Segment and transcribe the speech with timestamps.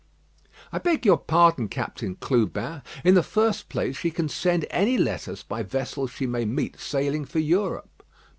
[0.71, 2.81] "I beg your pardon, Captain Clubin.
[3.03, 7.23] In the first place, she can send any letters by vessels she may meet sailing
[7.23, 8.01] for Europe."